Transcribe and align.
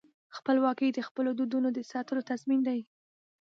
خپلواکي 0.37 0.87
د 0.93 0.99
خپلو 1.07 1.29
دودونو 1.39 1.69
د 1.73 1.79
ساتلو 1.91 2.21
تضمین 2.29 2.59
دی. 2.67 2.79